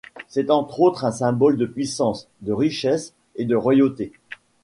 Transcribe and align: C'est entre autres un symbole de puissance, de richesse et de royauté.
C'est 0.27 0.49
entre 0.49 0.79
autres 0.81 1.05
un 1.05 1.11
symbole 1.11 1.57
de 1.57 1.67
puissance, 1.67 2.27
de 2.41 2.51
richesse 2.53 3.13
et 3.35 3.45
de 3.45 3.55
royauté. 3.55 4.11